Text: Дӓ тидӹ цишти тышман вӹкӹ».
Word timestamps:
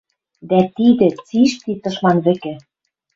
Дӓ 0.49 0.59
тидӹ 0.75 1.07
цишти 1.27 1.71
тышман 1.81 2.17
вӹкӹ». 2.25 2.53